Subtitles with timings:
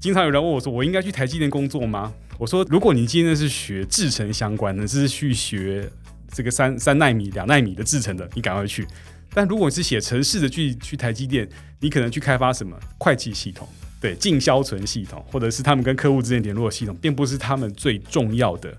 [0.00, 5.86] 经常有人问我说：“我应该去台积电工作吗？”我说：“如果你今天是学制程相关的，是去学
[6.32, 8.86] 这个三三纳米、两纳米的制程的，你赶快去。
[9.34, 11.46] 但如果你是写程式的，去去台积电，
[11.80, 13.68] 你可能去开发什么会计系统、
[14.00, 18.74] 对进销存系统，或者是他们跟客户之间联络系统，并不是他们最重要的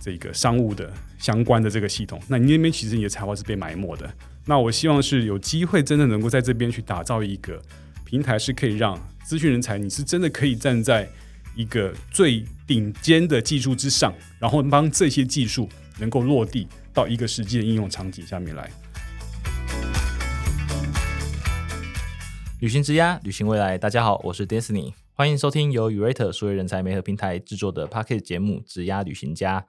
[0.00, 2.18] 这个商务的相关的这个系统。
[2.26, 4.10] 那你那边其实你的才华是被埋没的。
[4.46, 7.60] 那我希望是有机会真的能够在这边去打造一个
[8.04, 8.98] 平台，是可以让。
[9.24, 11.08] 资讯人才，你是真的可以站在
[11.56, 15.66] 一个最顶尖的技术之上，然后帮这些技术
[15.98, 18.70] 能够落地到一个实际的应用场景下面来。
[22.60, 23.78] 旅行之家，旅行未来。
[23.78, 29.60] 大家好，我是 Disney，欢迎收听由 Urate 数位人才媒合平台制作的 p a c k e t 节目《职压旅行家》。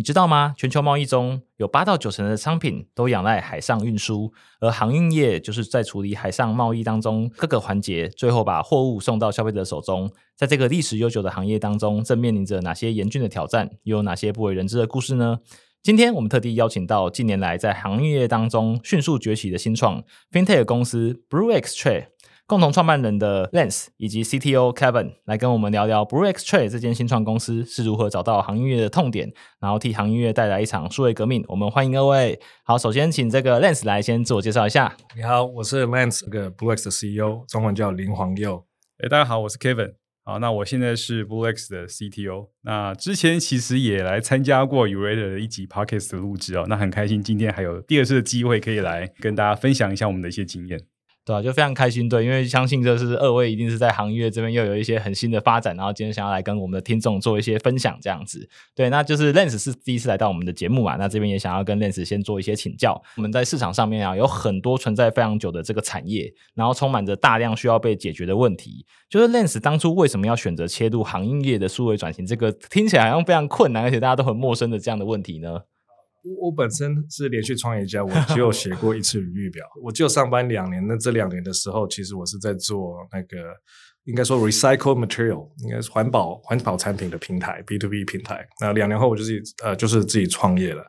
[0.00, 0.54] 你知道吗？
[0.56, 10.10] 全球贸易中有八到九成的商品都仰赖海上运输，而航运业就是在处理海上贸易当中各个环节，最后把货物送到消费者手中。
[10.34, 13.68] 在这个历史悠久的行业当中，正面临着哪些严峻的挑战？
[13.82, 15.40] 又有哪些不为人知的故事呢？
[15.82, 22.06] 今天我们特地邀请到近年来在航运业当中迅速崛起的新创 FinTech 公司 Blue X Trade。
[22.50, 31.44] 共同创办人的 Lance 以及 CTO Kevin 来跟我们聊聊 Blue X Trade 这间新创公司是如何找到行业的痛点，然后替行业带来一场数位革命。
[31.46, 32.40] 我们欢迎各位。
[32.64, 34.96] 好，首先请这个 Lance 来先自我介绍一下。
[35.14, 38.66] 你好，我是 Lance，这个 Blue X 的 CEO，中文叫林黄佑。
[38.98, 39.92] 哎，大家好，我是 Kevin。
[40.24, 42.48] 好，那我现在是 Blue X 的 CTO。
[42.62, 46.64] 那之前其实也来参加过 Urate 的一集 Podcast 的录制哦。
[46.68, 50.80] 那很开心，今天还有第二次的机会可以来跟大家分享一下我们的一些经验。
[51.30, 51.40] 对吧？
[51.40, 58.48] 就非常开心，对，因为相信这是二位一定是在行业这边又有一些很新的发展，然后今天想要来跟我们的听众做一些分享，这样子。
[58.74, 63.00] 对，那就是 Lens 是第一次来到我们的节目嘛，那这边也想要跟 Lens 先做一些请教。
[63.16, 68.84] 我们在市场上面啊，有很多存在非常久的这个产业，然后充满着大量需要被解决的问题。
[69.08, 72.26] 就是 Lens 当初为什么要选择切入行业的数位转型？
[72.26, 75.60] 这个听起来好像非常困难，而且大家都很陌生的这样的问题呢？
[76.22, 79.64] 我我本身是连续创业家，我只有 写过一次履历表。
[79.82, 83.36] 我就上班两年，那这两年的时候，其实我是在做那个
[84.04, 88.46] 应该说 recycle material，应该是环保环保产品的平台 B to B 平台。
[88.60, 90.84] 那两年后，我就自己呃就是自己创业了。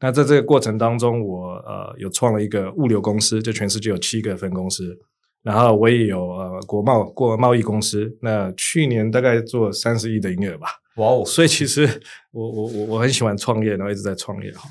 [0.00, 4.96] 那在这个过程当中，我呃有创了一个物流公司，就全世界有七个分公司。
[5.44, 10.68] 然后我也有呃国贸过贸易公司，那去年大概做三十亿的营业额吧。
[10.96, 11.22] 哇哦！
[11.26, 11.86] 所以其实
[12.32, 14.68] 我我我我很喜欢创业，然后一直在创业哈。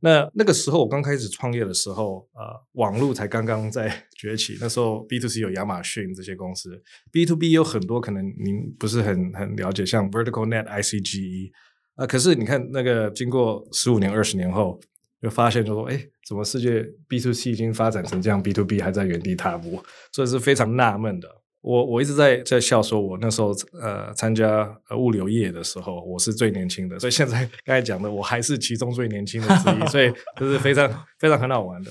[0.00, 2.42] 那那个时候我刚开始创业的时候，呃，
[2.72, 4.58] 网络才刚刚在崛起。
[4.60, 11.50] 那时候 B to C 有亚马逊这些公司，B to B 有很多可能您不是很很了解，像 Vertical Net、ICGE
[11.94, 12.06] 啊。
[12.06, 14.78] 可是你看那个经过十五年、二十年后，
[15.26, 19.82] 就发现就说，哎，怎么世界 B to C 已经发展成这样，B to B 还在原地踏步，
[20.12, 21.28] 所以是非常纳闷的。
[21.62, 30.88] 我我一直在在笑说，我那时候呃参加物流业的时候，我是最年轻的，所以现在刚才讲的，我还是其中最年轻的之一，所以这是非常
[31.18, 31.90] 非常很好玩的。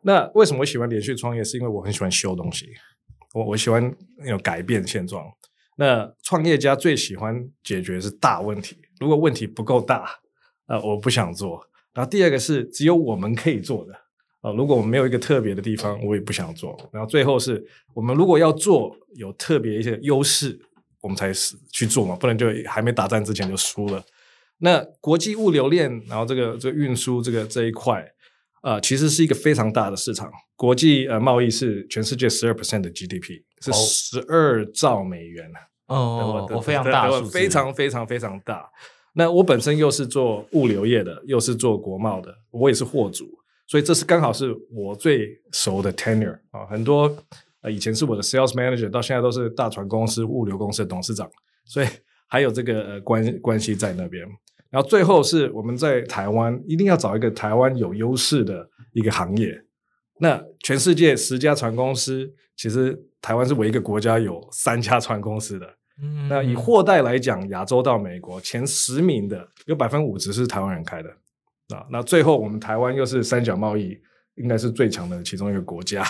[0.00, 1.44] 那为什么我喜欢连续创业？
[1.44, 2.70] 是因为我很喜欢修东西，
[3.34, 5.30] 我我喜欢有改变现状。
[5.76, 10.08] 那创业家最喜欢解决是大问题，如果问题不够大，
[10.66, 11.62] 呃，我不想做。
[11.94, 13.92] 然后第二个是只有我们可以做的。
[14.40, 16.74] 啊，如果我们没有一个特别的地方，我也不想做。
[16.90, 17.62] 然后最后是
[17.92, 20.58] 我们如果要做有特别一些优势，
[21.02, 24.02] 我们才是去做嘛，不能就还没打战之前就输了。
[24.62, 28.02] 那国际物流链，然后这个这个运输这个这一块，
[28.62, 30.30] 啊，其实是一个非常大的市场。
[30.56, 35.50] 国际呃贸易是全世界十二 percent 的 GDP，是十二兆美元
[35.86, 38.70] 哦，我非常大，非常非常非常大。
[39.14, 43.26] 那我本身又是做物流业的，又是做国贸的，我也是货主。
[43.66, 47.12] 所以这是刚好是我最熟的 tenure 啊，很多
[47.62, 51.30] 呃以前是我的 sales manager，到现在都是大船公司、物流公司的董事长，
[51.64, 51.86] 所以
[52.28, 54.26] 还有这个呃关关系在那边。
[54.70, 59.60] 然后最后是我们在台湾一定要找一个台湾有优势的一个行业。
[60.20, 65.66] 那全世界十家船公司，其实台湾是唯一一个国家有三家船公司的。
[66.28, 71.10] 那以货代来讲，亚洲到美国前十名的有百分之五十是台湾人开的。
[71.74, 73.96] 啊，那最后我们台湾又是三角贸易，
[74.34, 76.04] 应该是最强的其中一个国家，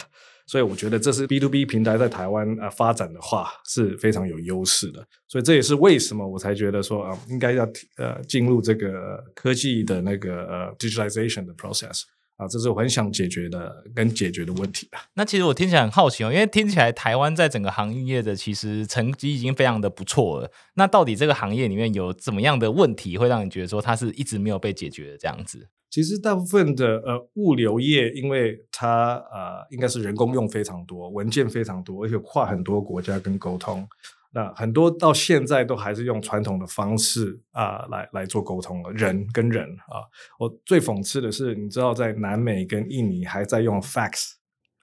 [0.47, 12.05] 所以我觉得这是 B to B 平台在台湾啊发展的话是非常有优势的，所以这也是为什么我才觉得说啊，应该要呃进入这个科技的那个呃 digitalization 的 process。
[12.41, 15.05] 啊，这是我很想解决的跟解决的问题吧。
[15.13, 20.51] 那其实我听起来很好奇哦，因为听起来台湾在整个行业的其实成绩已经非常的不错了。
[20.75, 25.69] 那到底这个行业里面有怎么样的问题，会让你觉得说它是一直没有被解决的这样子？
[25.91, 33.87] 其实大部分的呃物流业，因为它呃应该是人工用非常多，文件非常多，而且跨很多国家跟沟通。
[34.33, 40.07] 那很多到现在都还是用传统的方式啊、来来做沟通的，人跟人啊。
[40.39, 44.35] 我最讽刺的是，你知道在南美跟印尼还在用 fax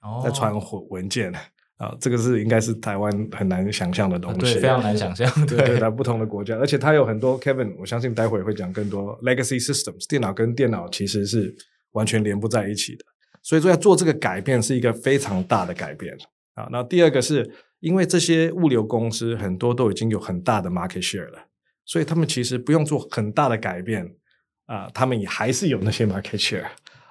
[0.02, 1.32] 哦在传文文件
[1.78, 5.30] 啊，这个是应该是台湾很难想象的东西，对，非常难想象。
[5.46, 11.54] 对对，在不同的国家，而且它有很多 Kevin，我相信待会会讲更多 legacy systems，电脑跟电脑其实是
[11.92, 13.04] 完全连不在一起的，
[13.42, 16.14] 所以说要做这个改变是一个非常大的改变
[16.54, 16.68] 啊。
[16.70, 17.48] 那第二个是
[17.80, 21.46] 因为这些物流公司很多都已经有很大的 market share 了，
[21.84, 24.16] 所以他们其实不用做很大的改变
[24.66, 26.66] 啊，他们也还是有那些 market share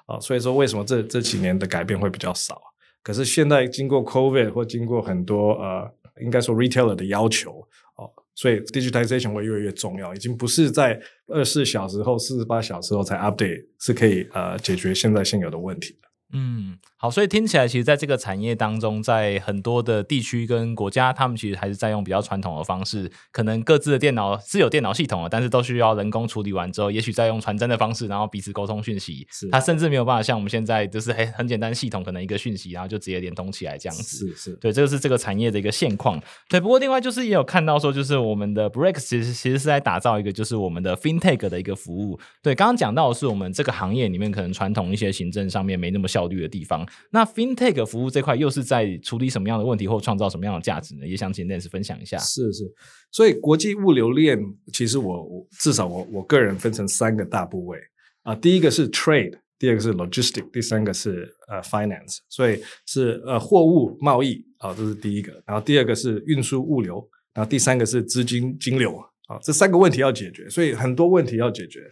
[0.05, 2.61] 啊，所以说为什么这这几年的改变会比较少？
[3.01, 5.89] 可是现在经过 COVID 或经过很多呃，
[6.21, 7.65] 应该说 retailer 的要求
[7.95, 16.09] 哦，所以 digitization 会越来越重要，已经不是在二十四小时后、四十八小时后才 update 是可以呃解决现在现有的问题的。
[16.33, 29.47] 嗯，好，所以听起来，其实在这个产业当中，在很多的地区跟国家，他们其实还是在用比较传统的方式，可能各自的电脑是有电脑系统的，但是都需要人工处理完之后，也许再用传真的方式，然后彼此沟通讯息是。
[29.49, 34.27] 它甚至没有办法像我们现在就是很很简单系统，可能一个讯息，然后就直接连通起来这样子。
[34.27, 36.21] 是是，对，这个是这个产业的一个现况。
[36.49, 42.19] 对，不过另外就是也有看到说，就是我们的 Brex 其实其实是在打造一个就是我们的 FinTech 的一个服务。
[42.43, 46.83] 对，刚刚讲到的是我们这个行业里面可能传统一些行政上面没那么效率的地方。
[47.11, 51.05] 那 FinTech 服务这块又是在处理什么样的问题或创造什么样的价值呢？
[51.05, 52.17] 也想请 Nance 分享一下。
[52.17, 52.63] 是是，
[53.11, 54.39] 所以国际物流链
[54.73, 57.77] 其实我我至少我我个人分成三个大部位
[58.23, 68.97] 啊，第一个是 trade，第二个是 logistic，第三个是呃 finance，所以是呃货物贸易啊，这是第一个，然后第二个是运输物流，然后第三个是资金金流
[69.27, 71.89] 啊，这三个问题要解决，所以很多问题要解决。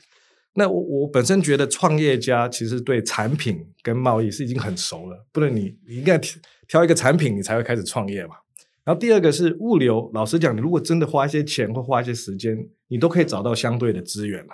[0.57, 8.36] 那我我本身觉得创业家其实对产品跟贸易是已经很熟了，不能你你应该挑挑一个产品你才会开始创业嘛。
[8.84, 12.57] 然后第二个是物流，老实讲，你如果真的花一些钱或花一些时间，
[12.88, 14.54] 你都可以找到相对的资源了。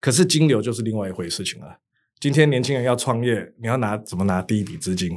[0.00, 1.78] 可是金流就是另外一回事情了。
[2.18, 5.16] 今天年轻人要创业，你要拿怎么拿第一笔资金？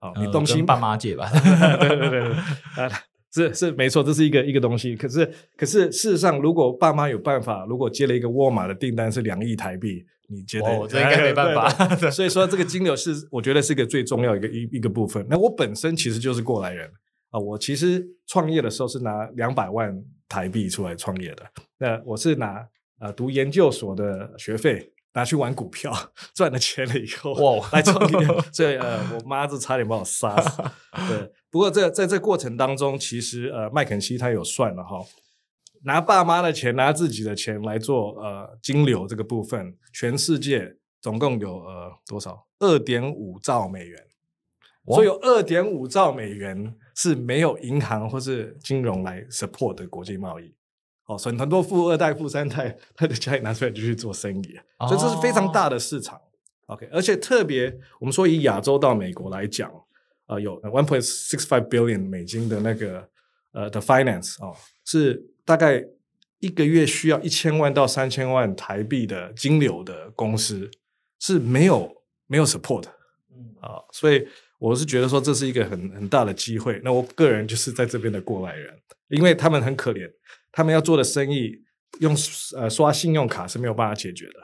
[0.00, 1.28] 哦，你呃东西跟爸妈借吧。
[1.78, 4.96] 对对对对，啊，是是没错，这是一个一个东西。
[4.96, 5.24] 可是
[5.56, 10.66] 可是事实上，如果爸妈有办法，如果接了一个沃尔玛的订单是两亿台币，你觉得？
[10.66, 15.24] 哦这应该没办法 所以说，这个金流是我觉得是一个最重要一个一一个部分。
[15.28, 16.90] 那我本身其实就是过来人
[17.30, 19.96] 啊，我其实创业的时候是拿两百万
[20.28, 21.42] 台币出来创业的。
[21.78, 22.66] 那我是拿
[22.98, 24.92] 呃读研究所的学费。
[25.12, 25.92] 拿去玩股票，
[26.36, 30.62] 赚了钱了以后，哇来创业，所以呃，我妈就差点把我杀死。
[31.08, 35.04] 对，不过这在这过程当中，其实呃，麦肯锡他有算了哈，
[35.82, 42.46] 拿爸妈的钱，拿自己的钱来做呃金流这个部分，全世界总共有呃多少？
[42.60, 43.98] 二点五兆美元，
[44.86, 50.54] 所以有二点五兆美元是没有银行或是金融来 support 的国际贸易。
[51.06, 56.20] 哦，所以很多富二代、富三代，他的家里拿出来就去做生意，所以这是非常大的市场。
[56.66, 59.68] OK，而且特别我们说以亚洲到美国来讲，
[60.30, 63.08] 呃，有 one point six five billion 美金的那个
[63.50, 65.84] 呃的 finance 哦，是大概
[66.38, 70.70] 一个月需要一千万到三千万台币的金流的公司
[71.18, 72.90] 是没有没有 support 的
[73.60, 74.26] 啊、所以
[74.58, 76.80] 我是觉得说这是一个很很大的机会。
[76.82, 78.74] 那我个人就是在这边的过来人，
[79.08, 80.10] 因为他们很可怜，
[80.52, 81.60] 他们要做的生意
[81.98, 82.16] 用
[82.56, 84.34] 呃刷信用卡是没有办法解决的，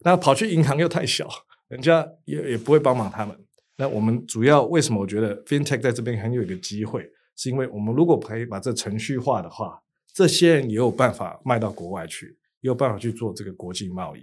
[0.00, 1.28] 那跑去银行又太小，
[1.68, 3.36] 人家也也不会帮忙他们。
[3.80, 9.82] 那我们主要为什么我觉得 FinTech 在这边很有一个机会，是因为我们如果可以把这程序化的话，
[10.12, 12.26] 这些人也有办法卖到国外去，
[12.60, 14.20] 也有办法去做这个国际贸易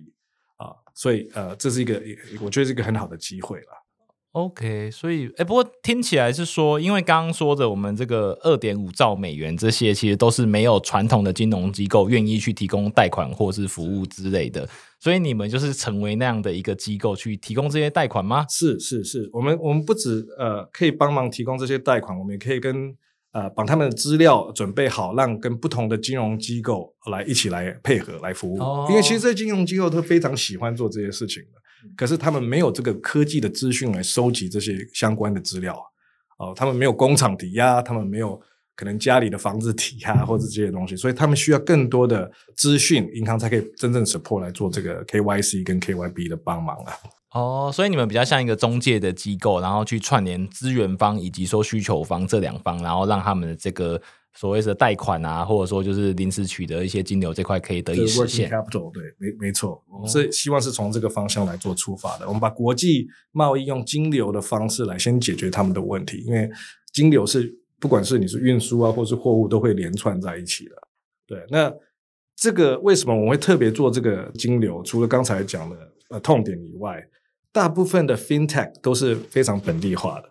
[0.57, 1.99] 啊，所以呃，这是一个
[2.39, 3.86] 我觉得是一个很好的机会了。
[4.33, 14.69] OK，所以哎，不过听起来是说，因为刚刚说的我们这个二点五兆美元这些，其实都是没有传统的金融机构愿意去提供贷款或是服务之类的，
[14.99, 18.45] 所以你们就是成为那样的一个机构去提供这些贷款吗？
[18.47, 22.95] 是是是，我们我们不止呃可以帮忙提供这些贷款，我们也可以跟
[23.31, 28.59] 呃把他们的资料准备好，让跟不同的金融机构来一起来配合来服务。
[28.59, 31.59] 哦因为其实这些金融机构都非常喜欢做这些事情的，
[31.95, 35.77] 可是他们没有这个科技的资讯来收集这些相关的资料
[36.39, 38.39] 哦、他们没有工厂抵押，他们没有
[38.75, 46.93] 可能家里的房子抵押或者这些东西，所以他们需要更多的资讯，银行才可以真正 support 来做这个 KYC 跟 KYB 的帮忙啊。
[47.31, 53.99] 哦，所以你们比较像一个中介的机构，然后去串联资源方以及说需求方这两方，然后让他们的这个
[54.37, 58.47] 所谓的贷款啊，或者说就是临时取得一些金流这块可以得以实现。
[58.47, 62.27] capital 对，没没错，我们是希望是从这个方向来做出发的。
[62.27, 66.47] 我们把国际贸易用金流的方式来先解决他们的问题，因为
[66.93, 70.75] 金流是不管是你是运输啊，或是货物，都会连串在一起的。
[71.25, 71.73] 对，那
[72.35, 74.83] 这个为什么我们会特别做这个金流？
[74.83, 75.75] 除了刚才讲的
[76.09, 77.03] 呃痛点以外，
[77.51, 80.29] 大部分的 FinTech 都是非常本地化的，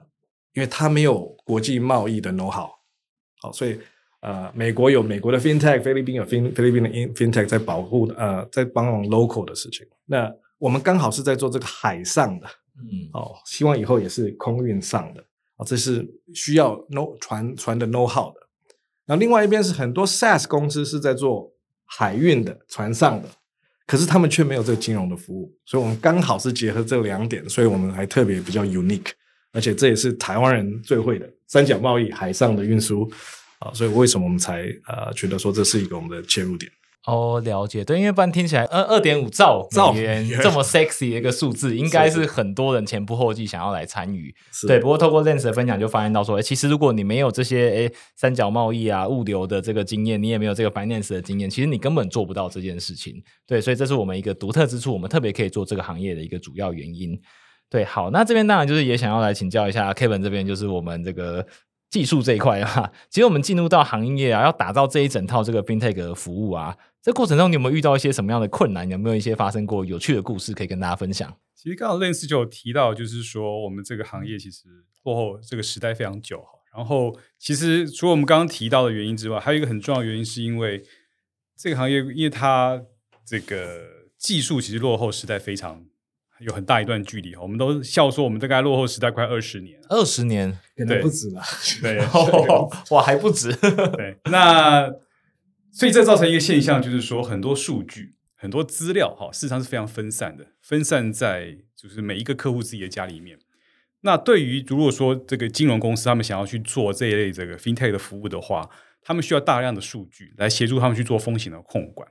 [0.55, 2.71] 因为它没有国际贸易的 know how。
[3.43, 3.79] 好，所以
[4.21, 9.87] 呃，美国有美国的 FinTech，菲律宾有菲菲律宾的 FinTech 在保护呃，在帮忙 local 的事情。
[10.07, 12.47] 那我们刚好是在做这个海上的，
[12.79, 15.23] 嗯，哦，希望以后也是空运上的
[15.57, 18.41] 啊，这是需要 know 船船的 know how 的。
[19.05, 21.53] 那另外一边是很多 SaaS 公司是在做
[21.85, 23.29] 海运的船上的，
[23.87, 29.11] 可是他们却没有这个金融的服务，所以我们刚好是结合这两点，所以我们还特别比较 unique，
[29.53, 33.09] 而且这也是台湾人最会的三角贸易海上的运输
[33.61, 36.71] 啊，所以为什么我们才呃觉得说这是一个我们的切入点？
[37.07, 44.35] 哦，了解，对，因为不然听起来，二二点五兆兆美元这么 sexy 的一个数字，应该是是很多人前仆后继想要来参与。
[44.51, 53.23] 是对，不过透过 Lens 的分享就发现到说，哎，其实如果你没有这些哎三角贸易啊、物流的这个经验，你也没有这个 finance 的经验，其实你根本做不到这件事情。
[53.47, 57.17] 对，所以这是我们一个独特之处，我们特别可以做这个行业的一个主要原因。
[57.71, 61.45] 对，好，那这边当然就是也想要来请教一下 Kevin 这边，就是我们这个
[61.91, 62.93] 技术这一块啊。
[63.11, 68.89] 其实我们进入到行业啊，要打造这一整套这个 FinTech 服务啊，这过程中你有没有遇到一些什么样的困难？
[68.89, 71.37] 有没有一些发生过有趣的故事可以跟大家分享？
[71.55, 74.69] 其实刚刚 Lens 就有提到，就是说我们这个行业其实
[75.05, 76.51] 落后这个时代非常久哈。
[76.77, 80.85] 然后其实除了我们刚刚提到的原因之外，还有一个很重要的原因，是因为
[81.57, 82.83] 这个行业因为它
[83.25, 85.87] 这个技术其实落后时代非常
[86.41, 87.43] 有很大一段距离哈。
[87.43, 89.87] 我们都笑说我们大概落后时代快二十年了。
[89.91, 91.43] 二十年，可能不止了。
[91.83, 91.99] 对
[92.91, 93.53] 哇，还不止。
[93.55, 94.91] 对， 那
[95.73, 103.39] 所以这造成一个现象，就是说很多数据、很多资料哈，事实上是非常分散的，分散在就是每一个客户自己的家里面。
[104.03, 108.69] 那对于如果说这个金融公司他们想要去做这一类这个 fintech 的服务的话，
[109.03, 112.09] 他们需要大量的数据来协助他们去做风险的控管，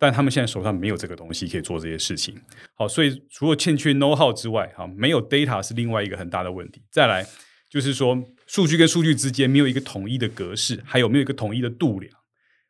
[0.00, 2.34] 但他们现在手上没有这个东西可以做这些事情。
[2.74, 6.82] 好，所以除了欠缺 know how 之外，哈，没有 data 是另外一个很大的问题。
[6.90, 7.26] 再来
[7.68, 12.10] 就是说，数据跟数据之间没有一个统一的格式，还有没有一个统一的度量。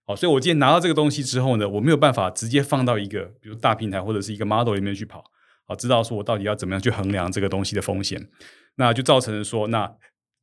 [0.05, 5.23] 好，所以我今天拿到这个东西之后呢，我没有办法直接放到一个比如大平台或者是一个 model 里面去跑，
[5.69, 8.29] 好，知道说我到底要怎么样去衡量这个东西的风险，
[8.75, 9.95] 那就造成了说，那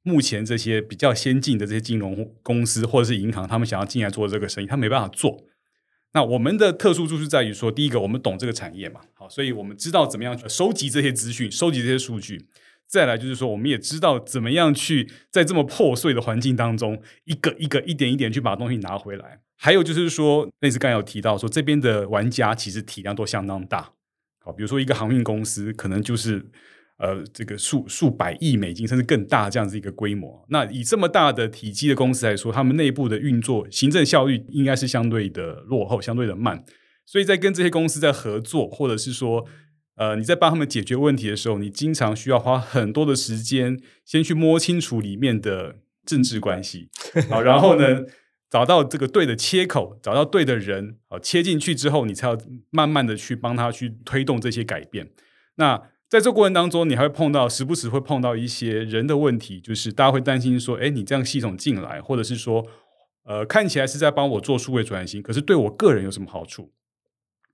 [0.03, 5.43] 目前这些比较先进的这些金融公司或者是银行，他们想要进来做这个生意，他没办法做。
[6.13, 12.47] 那我们的特殊之处在于说，第一个，我们懂这个产业嘛，好，所以我们知道怎么样去收集这些资讯，收集这些数据。
[12.87, 19.41] 再来就是说，我们也知道怎么样去在这么破碎的环境当中，一个一个、一点一点去把东西拿回来。
[19.57, 23.91] 还有就是说，类似刚才有提到说，这边的玩家其实体量都相当大。
[24.39, 26.49] 好，比如说一个航运公司，可能就是
[26.97, 30.45] 呃这个数数百亿美金，甚至更大这样子一个规模。
[30.49, 36.63] 那以这么大的体积的公司来说，他们内部的运作行政效率应该是相对的落后，相对的慢。
[37.05, 39.45] 所以在跟这些公司在合作，或者是说，
[39.95, 46.89] 呃，你在帮他们解决问题的时候，你经常需要花很多的时间，先去摸清楚里面的政治关系，
[47.29, 48.03] 好，然后呢，
[48.49, 52.37] 找到这个对的切口，找到对的人，好，切进去之后，你才要
[52.71, 55.09] 慢慢的去帮他去推动这些改变。
[55.55, 62.65] 那在这过程当中，你还会碰到时不时会碰到一些人的问题，就是大家会担心说，哎，你这样系统进来，或者是说，
[63.25, 66.71] 呃，看起来是在帮我做数位转型，可是对我个人有什么好处？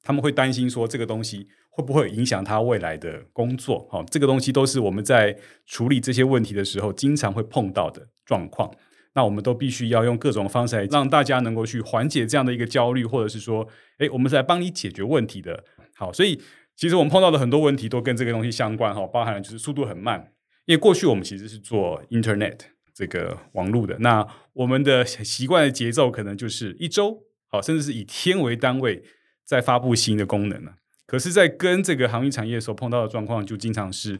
[0.03, 3.87] 他们会担心说这个东西会不会影响他未来的工作？
[3.89, 8.69] 好、这个东西都是我们在处理这些问题的时候经常会碰到的状况。
[9.15, 13.67] 那我们都必须要用各种方式来让大家能够去缓解这样的一个焦虑，或者是说，
[13.99, 15.63] 诶，我们是来帮你解决问题的。
[15.95, 16.41] 好，所以
[16.75, 20.31] 其实我们碰到的很多问题都跟这个东西相关哈，包含了就是速度很慢，
[20.65, 22.59] 因为过去我们其实是做 Internet
[22.93, 29.03] 这个网络的，那我们的习惯的节奏可能就是一周，好，甚至是以天为单位
[29.45, 30.71] 在发布新的功能呢。
[31.05, 34.17] 可是，在跟这个航运产业所碰到的状况，就经常是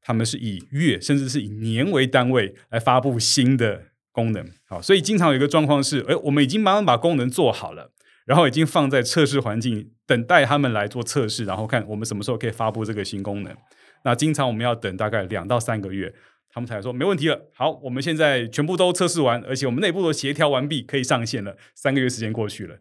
[0.00, 4.48] 他们是以月甚至是以年为单位来发布新的功能。
[4.66, 7.92] 好，所以经常有一个状况是，哎，我们已经慢慢把功能做好了，
[8.24, 13.56] 然后已经放在测试环境，等待他们来做测试，然后看我们什么时候可以发布这个新功能。
[14.02, 16.12] 那经常我们要等大概两到三个月，
[16.52, 17.40] 他们才说没问题了。
[17.54, 21.56] 好，我们现在全部都测试完，而且我们内部都协调完毕，可以上线了。
[21.76, 22.74] 三个月时间过去了。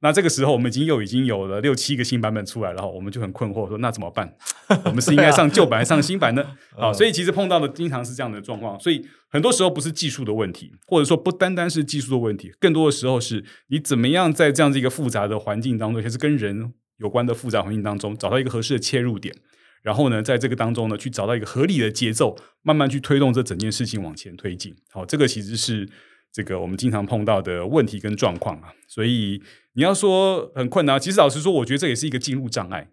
[0.00, 4.32] 那这个时候，我们已经又已经有了六七个新版本出来了，我们就很困惑，说那怎么办？
[4.84, 6.44] 我们是应该上旧版，还是上新版呢？
[6.78, 19.34] 啊，所以其实碰到的经常是这样的状况，所以很多时候不是技术的问题，或者说不单单是技术的问题，更多的时候是你怎么样在这样子一个复杂的环境当中，也是跟人有关的复杂环境当中，找到一个合适的切入点，
[19.82, 24.76] 然后呢，在这个当中呢，去找到一个合理的节奏，慢慢去推动这整件事情往前推进。
[24.92, 25.88] 好，这个其实是
[26.32, 28.72] 这个我们经常碰到的问题跟状况啊。
[28.86, 29.42] 所以
[29.74, 32.90] 你要说很困难，其实老实说，我觉得这也是一个进入障碍。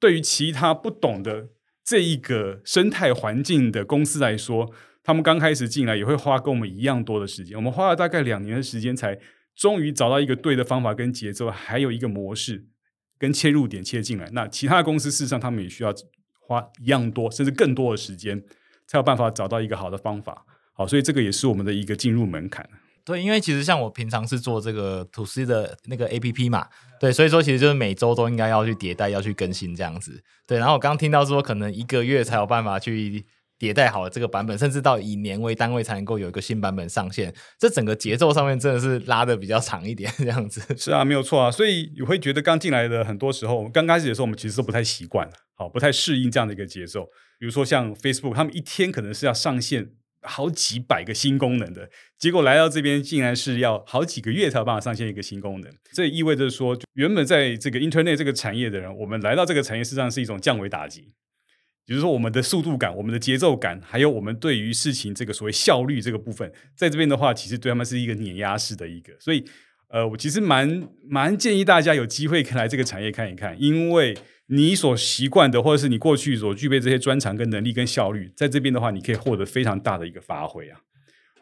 [0.00, 1.48] 对于其他不懂的
[1.84, 4.72] 这一个生态环境的公司来说，
[5.02, 7.56] 他们刚开始进来也会花跟我们一样多的时间。
[7.56, 9.18] 我们花了大概两年的时间，才
[9.56, 12.66] 终于找到一个对的方法跟节奏，还有一个模式
[13.18, 14.28] 跟切入点切进来。
[14.32, 15.94] 那其他公司事实上他们也需要。
[16.40, 18.42] 花一样多，甚至更多的时间，
[18.86, 20.46] 才有办法找到一个好的方法。
[20.78, 22.66] 好，所以这个也是我们的一个进入门槛。
[23.04, 26.66] 对，因为其实像我平常是做这个吐司的那个 A P P 嘛，
[27.00, 30.22] 对，所以说其实就是每周都应该要去迭代，要去更新这样子。
[30.46, 33.26] 对，然后我刚听到说，可能一个月才有办法去。
[33.58, 37.34] 迭代好了这个版本，甚至到以年为单位才能够有一个新版本上线。
[37.58, 40.62] 这整个节奏上面真的是拉的比较长一点， 这样子。
[40.76, 41.50] 是啊，没有错啊。
[41.50, 47.06] 所以你会觉得刚进来的很多时候，刚开始的时候，我们其实都不太习惯，好，不太适应这样的一个节奏。
[47.36, 49.90] 比如说像 Facebook，他们一天可能是要上线
[50.22, 55.72] 好几百个新功能的，结果来到这边竟然是要好几个月才有办法上线一个新功能。
[55.92, 61.12] 这意味着说，原本在这个 Internet 这个产业的人，我们来到这个产业，实际上是一种降维打击。
[61.86, 69.14] 比如说，我们的速度感、我们的节奏感，还有我们对于事情这个所谓效率这个部分，在这边的话，其实对他们是一个碾压式的一个。
[69.18, 69.42] 所以，
[69.88, 74.14] 呃，我其实蛮蛮建议大家有机会可以来这个产业看一看，因为
[74.48, 80.80] 你所习惯的，或者是你过去所具备这些专长跟能力跟效率，在这边的话，你可以获得非常大的一个发挥啊。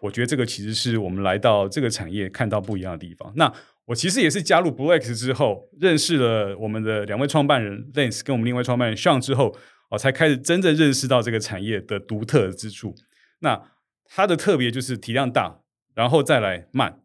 [0.01, 3.33] 我觉得这个其实是我们来到这个产业看到不一样的地方。
[3.37, 3.53] 那
[3.87, 9.57] 我其实也是加入 Blue X 之后，认识了我们的两位创办人 Lance 跟我们另外创办人 Sean 之后。
[9.89, 12.93] 哦，才开始真正认识到这个产业的独特之处。
[13.39, 13.71] 那
[14.05, 15.61] 它的特别就是体量大，
[15.95, 16.99] 然后再来慢。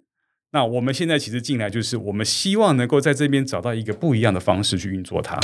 [0.51, 5.39] 那我们现在其实进来就是我们希望能够在这边找到一个不一样的方式去运作它。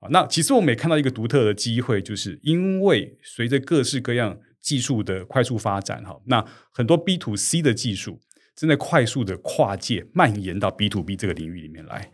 [0.00, 8.20] 啊，那其实我们也看到一个独特的机会，就是因为随着各式各样技术的快速发展，哈，那很多 B to C 的技术
[8.56, 12.10] 正在快速的跨界蔓延到 B to B 这个领域里面来。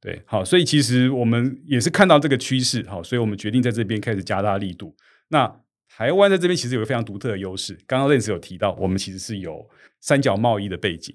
[0.00, 4.96] 对，好，所以其实我们也是看到这个趋势，好，所以我们决定在这边开始加大力度。
[5.28, 9.64] 那台湾在这边其实有个非常独特的优势，刚刚认识有提到，我们其实是有
[10.00, 11.14] 三角贸易的背景，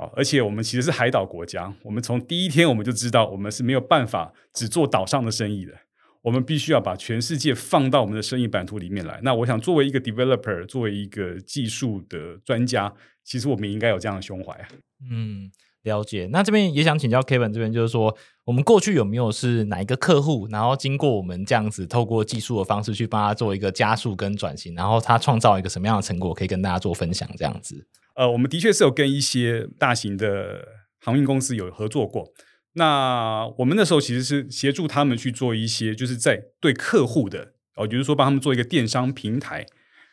[0.00, 5.74] 啊，而且我们其实是海岛国家，我们从第一天我们就知道，我们是没有办法只做岛上的生意的，
[6.22, 9.20] 我们必须要把全世界放到我们的生意版图里面来。
[9.22, 14.68] 那我想作为一个 developer，作为一个技术的专家，其实我们应该有这样的胸怀啊，
[15.10, 15.50] 嗯。
[15.84, 27.26] 了解，那这边也想请教 Kevin 这边，就是说，我们过去有没有是哪一个客户，然后经过我们这样子透过技术的方式去帮他做一个加速跟转型，然后他创造一个什么样的成果，可以跟大家做分享？
[27.34, 27.86] 这样子，
[28.20, 30.68] 呃，我们的确是有跟一些大型的
[31.00, 32.30] 航运公司有合作过。
[32.74, 39.64] 那我们那时候其实是协助他们去做一些，就是在对客户的哦，比如说帮他们做一个电商平台。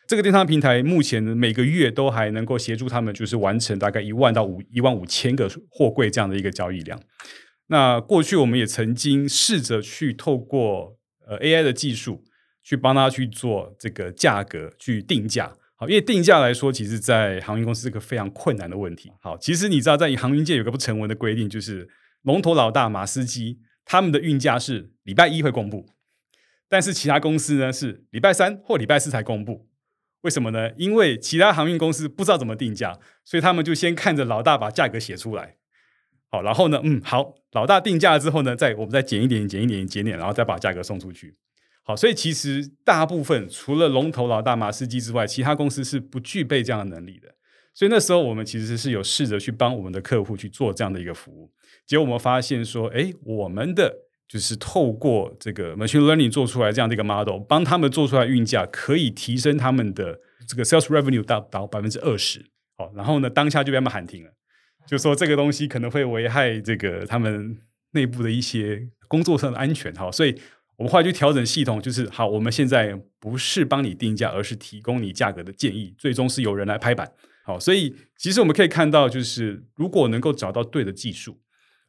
[0.06, 6.98] 这个电商平台目前每个月都还能够协助他们，就是完成大概一万到五一万五千个货柜这样的一个交易量。
[7.66, 12.24] 那过去我们也曾经试着去透过呃 AI 的技术
[12.64, 15.57] 去帮他去做这个价格去定价。
[15.80, 19.12] 好，因为定价来说，其实在航运公司是个非常困难的问题。
[19.20, 21.88] 好，其实你知道，在航运界有个不成文的规定，就是
[22.22, 25.86] 龙头老大马司基他们的运价是礼拜一会公布，
[26.68, 29.68] 但是其他公司呢是礼拜三或礼拜四才公布。
[30.22, 30.72] 为什么呢？
[30.76, 35.54] 因为其他航运公司不知道怎么定价，所以他们就先看着老大把价格写出来。
[36.28, 41.36] 好，然后呢，嗯，好，老大定价之后呢，再我们再减一点，减一点，减点，然后再把价格送出去。
[41.88, 47.34] 好，所以其实大部分除了龙头老大马司机之外，其他公司是不具备这样的能力的。
[47.74, 51.50] 所以那时候我们其实是有试着去帮我们的客户去做这样的一个服务，
[51.84, 54.04] 结果我们发现说，哎，我们的。
[54.28, 62.44] 就是透过这个 machine learning 做出来这样的一个 model，帮他们做出来运价，可以提升他们的这个 sales revenue 到到百分之二十。
[62.76, 64.30] 好，然后呢，当下就被他们喊停了，
[64.86, 67.56] 就说这个东西可能会危害这个他们
[67.92, 69.94] 内部的一些工作上的安全。
[69.94, 70.38] 好，所以
[70.78, 77.12] 我们后来就调整系统，就是好，我们现在不是帮你定价，而是提供你价格的建议，最终是有人来拍板。
[77.44, 81.40] 好，所以其实我们可以看到，就是如果能够找到对的技术，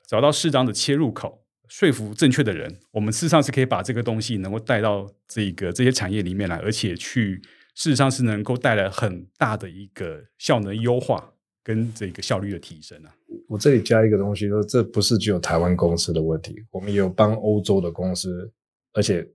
[0.07, 1.45] 找到适当的切入口。
[1.67, 7.39] 说服正确的人，我们事实上是可以把这个东西能够带到这个这些产业里面来，而且去
[7.75, 11.31] 事实上是能够带来很大的一个效能优化
[11.63, 13.13] 跟这个效率的提升啊。
[13.47, 18.51] 我这里加一个东西，说这不是只有台湾公司的问题，我们也有帮欧洲的公司，
[18.93, 19.27] 而且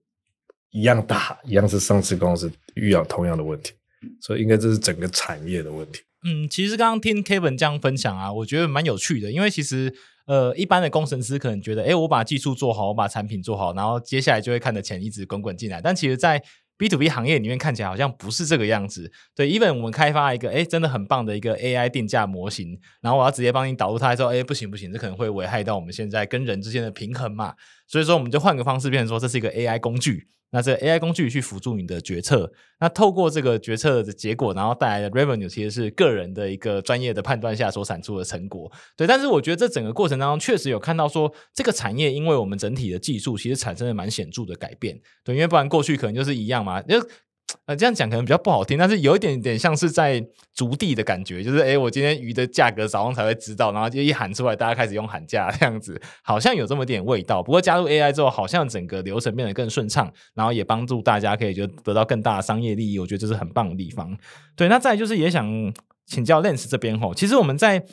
[0.70, 3.72] 一样大，一样是上市公司遇到同样的问题，
[4.20, 6.00] 所以应该这是整个产业的问题。
[6.26, 9.94] 嗯，其实刚刚听 Kevin 这样分享啊，我觉得蛮有趣的，因为其实。
[10.26, 15.82] 呃，一般的工程师可能觉得，哎，我把技术做好，我把产品做好，然后接下来就会看着钱一直滚滚进来。
[15.82, 16.42] 但其实，在
[16.76, 19.10] B to B 行业里面看起来好像不是这个样子。
[19.34, 27.54] 对，even 我们开发一个，哎，真的很棒的一个 AI 定价模型，然后我要直接帮你导入它，说，哎，不行不行，这可能会危害到我们现在跟人之间的平衡嘛。
[27.86, 30.28] 所以说，我们就换个方式，变成说这是一个 AI 工具。
[30.54, 38.70] 那这 AI 工具去辅助你的决策，那透过这个决策的结果，然后带来的 revenue 其实是个人的一个专业的判断下所产出的成果。
[38.96, 44.96] 对，但是我觉得这整个过程当中，确实有看到说这个产业，因为我们整体的技术其实产生了蛮显著的改变。
[45.24, 47.04] 对，因为不然过去可能就是一样嘛，就。
[47.66, 57.42] 呃，这样讲可能比较不好听，但是有一点点像是在逐地的感觉，就是哎，我今天鱼的价格早上才会知道，然后就一喊出来，大家开始用喊价这样子，好像有这么点味道。
[57.42, 64.16] 不过加入 AI 之后，好像整个流程变得更顺畅，然后也帮助大家可以就得到更大的商业利益，我觉得这是很棒的地方。
[64.54, 65.46] 对，那再就是也想
[66.06, 67.84] 请教 Lens 这边吼，其实我们在。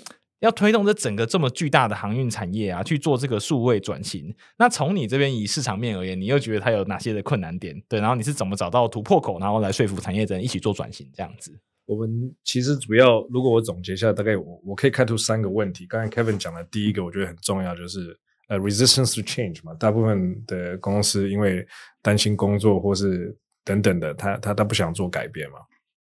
[0.42, 4.36] 要推动这整个这么巨大的航运产业啊，去做这个数位转型。
[4.58, 7.80] 那从你这边以市场面而言，你又觉得它有哪些的困难点？
[7.88, 11.52] 对，然后你是怎么找到突破口，然后来说服产业人一起做转型这样子？
[11.86, 15.86] 我们其实主要，如果我总结一下，大概我我可以看出三个问题。
[15.86, 19.76] 刚才 Kevin 讲的第一个，我觉得很重要，就是呃，resistance to change 嘛。
[19.76, 21.64] 大部分的公司因为
[22.02, 25.58] 担心工作或是等等的，他他他不想做改变嘛。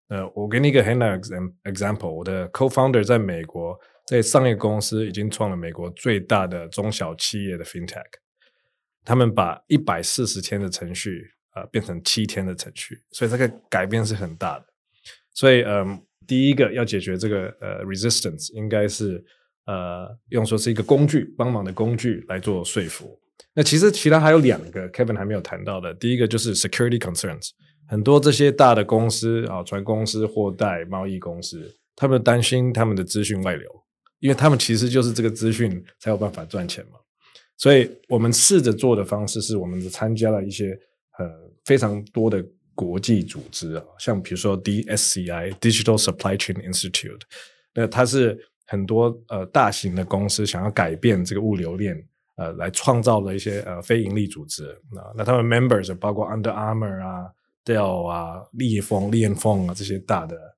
[0.08, 1.20] 呃，我给你一个很好的
[1.66, 3.80] example，我的 co-founder 在美国。
[4.12, 8.04] 在商业公司已经创了美国最大的中小企业的 FinTech，
[9.06, 14.66] 他们把一百四十天的程序啊变成七天的程序，所以这个改变是很大的。
[15.34, 15.98] 所以，嗯，
[16.28, 19.24] 第一个要解决这个呃 resistance，应该是
[19.66, 23.18] 呃用说是一个工具帮忙的工具来做说服。
[23.54, 27.52] 那其实其他还有两个 Kevin 还没有谈到的，第一个就是 security concerns，
[27.88, 33.82] 很多这些大的公司啊，船公司、货代、贸易公司，他们担心他们的资讯外流。
[34.22, 37.00] 因为他们其实就是这个资讯才有办法赚钱嘛，
[37.58, 40.80] 所以我们试着做的方式是，我们参加了一些
[41.18, 41.28] 呃
[41.66, 47.22] 非常多的国际组织啊，像比如说 DSCI Digital Supply Chain Institute，
[47.74, 51.98] 那它是很多呃大型的公司想要改变这个物流链，
[52.36, 57.26] 呃，来创造了一些呃非盈利组织啊，那他们 members 包括 Under Armour 啊、
[57.66, 60.51] Dell 啊、利丰、立丰啊这些大的。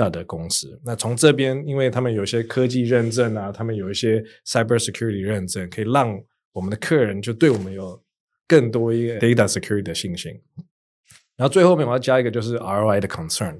[0.00, 6.18] 大的公司，那从这边，因为他们有些科技认证啊，他们有一些 cyber security 认证，可以让
[6.52, 8.02] 我们的客人就对我们有
[8.48, 10.32] 更多一个 data security 的信心。
[11.36, 13.58] 然后最后面我要加一个就是 ROI 的 concern，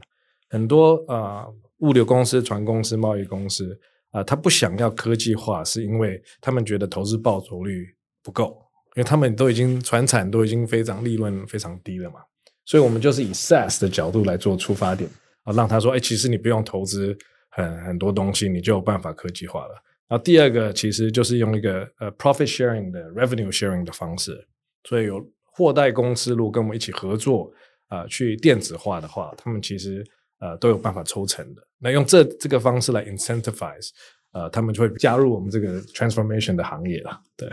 [0.48, 1.46] 很多啊
[1.80, 3.78] 物流公司、船公司、贸易公司
[4.10, 8.56] 啊，他不想要科技化，是因为他们觉得投资报酬率不够，
[8.96, 12.20] 因为他们都已经船产都已经非常利润非常低了嘛，
[12.64, 15.08] 所以我们就是以 SaaS 的角度来做出发点。
[15.52, 17.16] 让他说，哎，其实你不用投资
[17.50, 19.74] 很很多东西，你就有办法科技化了。
[20.08, 24.46] 然后第二个，其实就是用一个呃 profit sharing 的 revenue sharing 的方式，
[24.84, 27.52] 所以有货代公司如果跟我们一起合作
[27.88, 30.04] 啊，去电子化的话，他们其实
[30.40, 31.62] 呃都有办法抽成的。
[31.78, 33.90] 那用这这个方式来 incentivize，
[34.32, 37.20] 呃，他们就会加入我们这个 transformation 的行业了。
[37.36, 37.48] 对。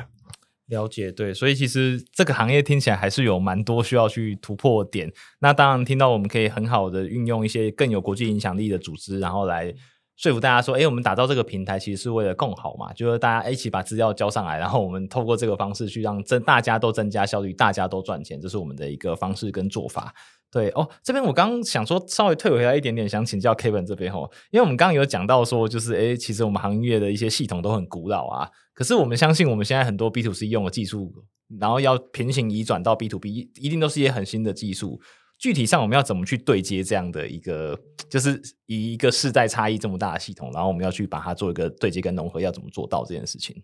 [0.68, 5.12] 了解，对，所以其实这个行业听起来还是有蛮多需要去突破点。
[5.40, 9.74] 那当然，听到我们可以很好的运用一些更有国际影响力的组织，然后来
[10.18, 20.14] 说服大家说，哎，我们打造这个平台其实是为了更好嘛，就是大家一起把资料交上来，然后我们透过这个方式去让增大家都增加效率，大家都赚钱，这是我们的一个方式跟做法。
[20.50, 31.14] 对哦，这边我刚想说稍微退回来一点点，想请教 Kevin 这边哦，因为我们刚刚有讲到说，就是哎，其实我们行业的一些系统都很古老啊，可是我们相信我们现在很多 B to C 用的技术，
[31.60, 35.02] 然后要平行移转到 B to B，一定都是一些很新的技术。
[35.38, 37.78] 具体上我们要怎么去对接这样的一个，
[38.10, 43.64] 就是以一个世代差异这么大的系统，然后我们要去把它做一个对接跟融合，要怎么做到这件事情？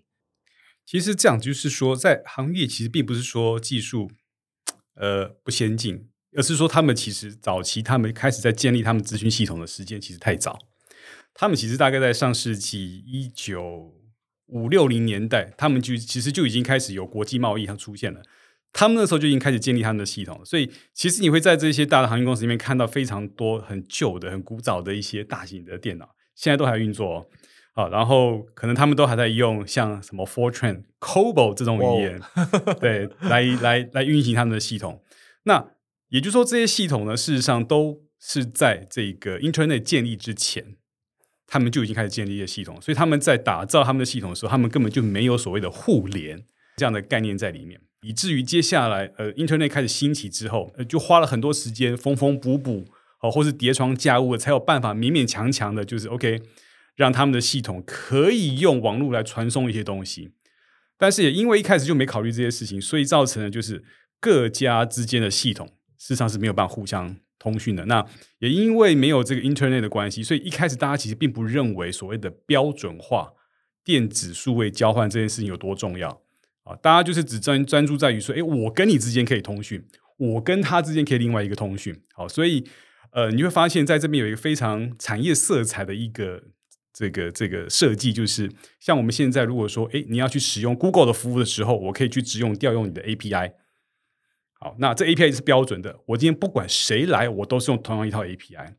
[0.86, 4.12] 其实这样就是说，在行业其实并不是说技术
[4.96, 6.10] 呃不先进。
[6.36, 10.60] 而是说，他们其实早期他们开始在建立他们资讯系统的时间其实太早。
[11.34, 13.94] 他们其实大概在上世纪一九
[14.48, 18.22] 五六零年代，他们就其实就已经开始有国际贸易上出现了。
[18.72, 27.26] 他们那时候就已经开始建立他们的系统，所以其实你会在这些大的航运公司里面看到非常多很旧的、很古早的一些大型的电脑，现在都还运作哦。
[27.74, 27.90] 好。
[27.90, 32.22] 然后可能他们都还在用像什么 Fortran、COBOL 这种语言，
[32.80, 35.04] 对，来来来运行他们的系统。
[35.44, 35.64] 那
[36.14, 40.76] 也就是说，这些系统呢，事实上都是在这个 Internet 建立之前，
[41.48, 42.80] 他们就已经开始建立一些系统。
[42.80, 46.46] 所以他们在打造他们的系统的时候，他们根本就没有所谓的互联
[46.78, 52.86] 这样的概念在里面，以至于接下来呃 Internet 开始兴起之后，呃就花了很多时间缝缝补补
[53.22, 56.44] 哦，或是叠床架屋，才有办法勉勉强强的，就是 OK
[56.96, 60.30] 让他们的系统可以用网络来传送一些东西。
[61.00, 63.84] 但是也因为一开始就没考虑这些事情，所以造成了就是
[64.20, 65.74] 各家之间的系统
[66.04, 67.86] 事实上是没有办法互相通讯的。
[67.86, 68.06] 那
[68.40, 73.32] 也因为没有这个 Internet 的关系，所以一开始大家其实并不认为所谓的标准化
[73.86, 76.10] 电子数位交换这件事情有多重要
[76.66, 79.82] 啊，大家就是只专专注在于说，哎，我跟你之间可以通讯，
[80.18, 81.98] 我跟他之间可以另外一个通讯。
[82.14, 82.66] 好，所以
[83.12, 86.44] 呃，你会发现在这边有一个非常产业色彩的一个。
[86.96, 88.48] 这个这个设计就是
[88.80, 93.54] 像我们现在如果说，哎，你要去使用 Google 的服务的时候，我可以去直用调用你的 API。
[94.64, 98.76] 好，那这 API 是标准的，我今天不管谁来，我都是用同样一套 API。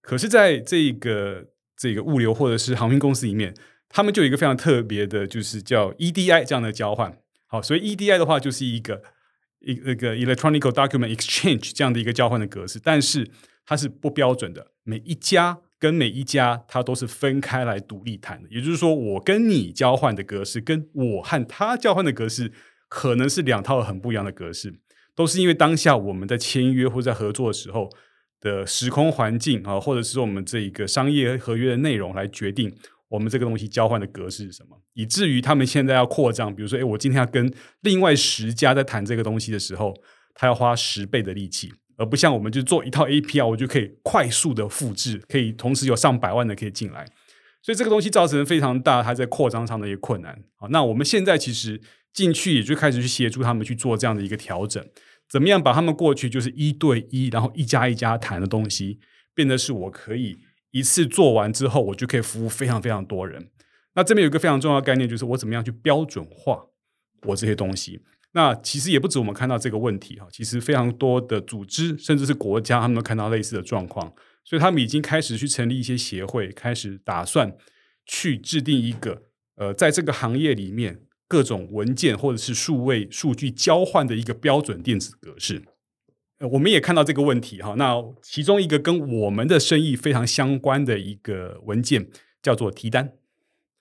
[0.00, 3.54] 可是，在这个这个物流或者是航运公司里面，
[3.90, 7.18] 他们就有一个非常特别的，就是叫 EDI 这样的交换。
[7.46, 9.02] 好，所以 EDI 的话就是一个
[9.60, 13.30] 一那个 Electronic Document Exchange 这样的一个交换的格式，但是
[13.66, 15.58] 它是不标准的，每一家。
[15.78, 22.50] 跟每一家它都是分开来独立谈的，也就是说，我跟你交换的格式，跟我和他交换的格式，
[22.88, 24.72] 可能是两套很不一样的格式，
[25.16, 27.90] 都是因为当下我们在签约或在合作的时候
[28.40, 32.72] 的时空环境啊，或者是我们这一个商业合约的内容来决定
[33.08, 39.94] 我们这个东西交换的格式是什么，以至于他们现在要扩张，比如说，哎，我今天要跟另外十家在谈这个东西的时候，
[40.34, 41.72] 他要花十倍的力气。
[41.98, 47.06] 而不像我们就做一套 API，我就可以快速的复制，可以同时有上百万的可以进来，
[47.62, 50.38] 所以这个东西造成非常大，它在扩张上的一个困难。
[50.56, 51.80] 好，那我们现在其实
[52.16, 54.82] 进去也就开始去协助他们去做这样的一个调整，
[55.28, 58.98] 怎么样把他们过去就是一对一，然后一家一家谈的东西，
[59.34, 60.38] 变得是我可以
[60.70, 63.50] 一次做完之后，我就可以服务非常非常多人。
[63.94, 66.64] 那这边有一个非常重要的概念，就是我怎么样去标准化
[67.26, 68.00] 我这些东西。
[68.32, 77.54] 那其实也不止我们看到这个问题哈，其实非常多的组织甚至是国家，他们都看到类似的状况，所以他们已经开始去成立一些协会，开始打算
[78.06, 79.22] 去制定一个
[79.56, 85.62] 呃，在这个行业里面各种文件或者是数位数据交换的一个标准电子格式。
[86.52, 92.08] 我们也看到这个问题哈，那其中一个跟我们的生意非常相关的一个文件
[92.42, 93.12] 叫做提单。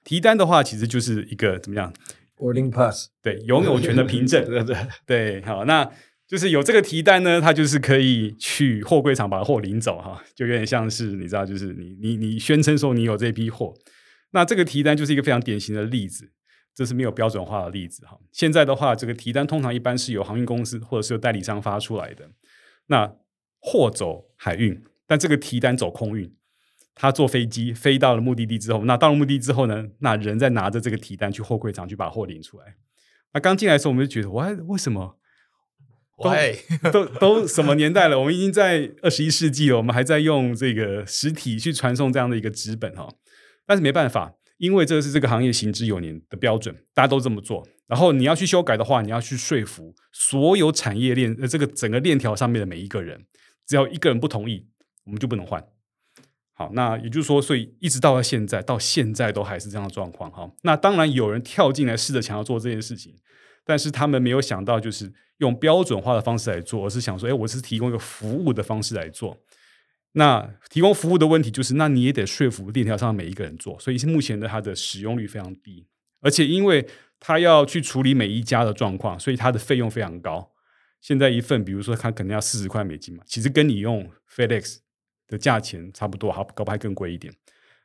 [0.06, 1.94] 提单的话，其实就是一个怎么样
[2.38, 5.92] ？Boarding pass，对，拥有权的凭证， 对对对，好，那
[6.28, 13.74] 就是有这个提单呢，它就是可以去货柜场把货领走哈，就有点像是你知道，就是你你你宣称说你有这批货，
[14.32, 16.32] 那这个提单就是一个非常典型的例子，
[16.76, 18.20] 这是没有标准化的例子哈。
[18.32, 22.30] 现在的话，这个提单通常一般是由航运公司或者是由代理商发出来的，
[22.88, 23.16] 那
[23.60, 26.36] 货走海运，但这个提单走空运。
[26.98, 29.86] 他坐飞机飞到了目的地之后，那到了目的地之后呢？
[30.00, 32.76] 那人再拿着这个提单去货柜场去把货领出来。
[33.34, 35.18] 那刚进来的时候，我们就觉得，哇，为什么？
[36.24, 38.18] 都，都都什么年代了？
[38.18, 43.14] 我们已经在二十一世纪了，我们还在用这个实体去传送这样的一个纸本哈。
[43.66, 47.68] 但是没办法，因为这是这个行业行之有年的标准，大家都这么做。
[47.88, 53.26] 然后你要去修改的话，你要去说服所有产业链呃这个整个链条上面的每一个人，
[53.68, 54.65] 只要一个人不同意，
[55.06, 55.63] 我们就不能换。
[56.54, 60.32] 好，那也就是说，所以一直到了现在，到现在都还是这样的状况。
[60.32, 63.13] 哈，那当然有人跳进来试着想要做这件事情，
[63.65, 69.38] 但是他们没有想到，就是用标准化的方式来做，而是想说，哎，我是提供一个服务的方式来做。
[70.15, 73.80] 那提供服务的问题就是，那你也得说服链条上每一个人做。
[73.80, 75.86] 所以目前的它的使用率非常低，
[76.21, 76.86] 而且因为
[77.19, 80.51] 他要去处理每一家的状况，所以它的费用非常高。
[80.99, 84.80] 现在一份，比如说他可能要四十块美金嘛，其实跟你用 FedEx。
[85.28, 87.34] 的价钱差不多，好，搞不还更贵一点。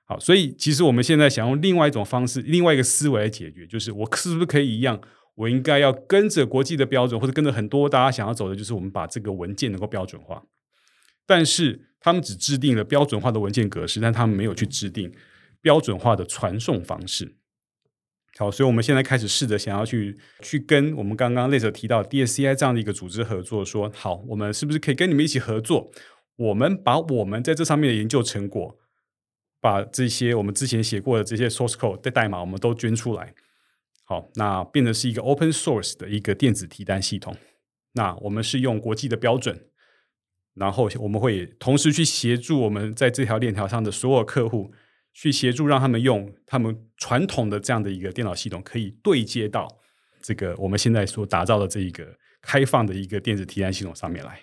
[0.04, 5.00] 好，所以其实我们现在想用另外一种方式、另外一个思维来解决，就是我是不是可以一样？
[5.36, 10.42] 我应该要跟着国际的标准，或者跟着很多大家想要走的，就是我们把这个文件能够标准化。
[11.24, 15.12] 但是他们只制定了标准化的文件格式，但他们没有去制定
[15.60, 17.36] 标准化的传送方式。
[18.38, 25.90] 好，所以我们现在开始试着想要去去跟我们刚刚类似提到 DSCI 这样的一个组织合作，说好，我们是不是可以跟你们一起合作？
[26.36, 28.78] 我们把我们在这上面的研究成果，
[29.60, 33.34] 把这些我们之前写过的这些 source code 的代码，我们都捐出来。
[34.04, 37.36] 好，那变成是一个 open source 的一个电子提单系统。
[37.92, 39.66] 那我们是用国际的标准，
[40.60, 44.70] 然后我们会同时去协助我们在这条链条上的所有客户，
[45.14, 49.66] 去协助让他们用他们传统的这样的一个电脑系统，可以对接到
[50.20, 52.06] 这个我们现在所打造的这一个
[52.42, 54.38] 开放的一个电子提单系统上面来。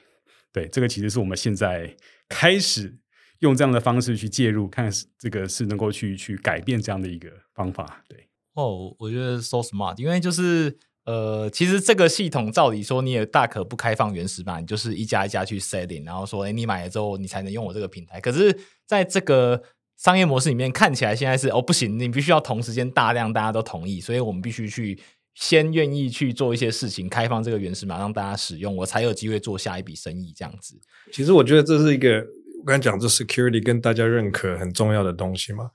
[0.52, 1.96] 对，这个其实是我们现在
[2.28, 2.98] 开始
[3.40, 8.04] 用这样的方式去介入，看这个是能够去去改变这样的一个方法。
[8.10, 10.76] 对，哦，我觉得 so smart，因为就是
[11.08, 18.22] 呃，其实这个系统照理说你也大可不开放原始版，你就是一家一家去塞进然后说，哎，你买了之后你才能用我这个平台。
[18.22, 19.64] 可是在这个
[19.98, 25.00] 商业模式里面，看起来现在是哦不行，你必须要同时间大量大家都同意，所以我们必须去。
[25.40, 30.76] 先愿意去做一些事情，开放这个原始码让大家使用，我才有机会做下一笔生意这样子。
[31.14, 32.26] 其实我觉得这是一个
[32.60, 35.70] 我刚才讲这 security 跟大家认可很重要的东西嘛。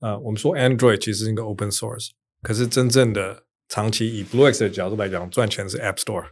[0.00, 2.08] 呃，我们说 Android 其实是一个 open source，
[2.42, 6.24] 可是真正的长期以 BlueX 的角度来讲，赚钱是 App Store。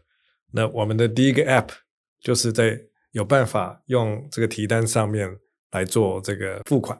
[0.52, 1.68] 那我们的第一个 App
[2.20, 2.80] 就是在
[3.12, 5.36] 有办法用这个提单上面
[5.72, 6.98] 来做这个付款，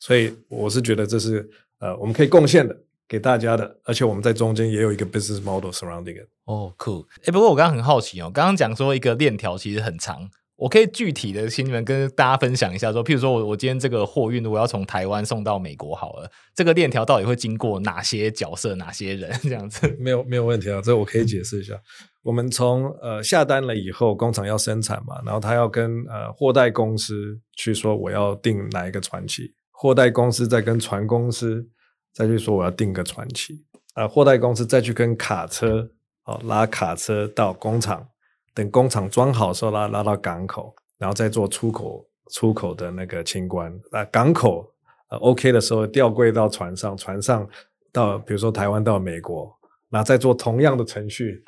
[0.00, 2.76] 所以我是觉得这是呃我们可以贡献的
[3.08, 6.28] 给大家的，而且我们在中间也有一个 business model surrounding it。
[6.44, 7.06] 哦，酷！
[7.24, 10.28] 哎，不过我刚刚很好奇哦，刚刚讲说一个链条其实很长。
[10.60, 19.88] 我可以具体的请你们跟大家分享一下，说，譬如说我我今天这个货运如果要从台湾送到美国好了，这个链条到底会经过哪些角色、哪些人 这样子？
[19.98, 21.74] 没有没有问题啊，这我可以解释一下。
[22.22, 31.66] 我们从呃下单了以后，工厂要生产嘛，然后他要跟呃货代公司去说我要订哪一个船期，货代公司再跟船公司
[32.12, 35.90] 再去说我要订个船期，呃，货代公司再去跟卡车
[36.26, 38.06] 哦拉卡车到工厂。
[38.54, 43.72] 等工厂装好时候拉拉到港口，然后再做出口出口的那个清关。
[43.90, 44.72] 那港口
[45.10, 47.48] 呃 OK 的时候，吊柜到船上，船上
[47.92, 49.52] 到比如说台湾到美国，
[49.88, 51.42] 然后再做同样的程序，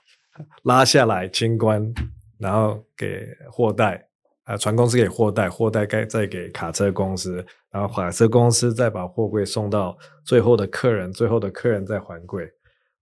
[0.63, 1.93] 拉下来清关，
[2.39, 4.09] 然后给货代
[4.45, 12.49] 啊船公司给货代，货代该再给卡车公司，然后卡车公司再把货柜送到最后的客人，最后的客人再还柜。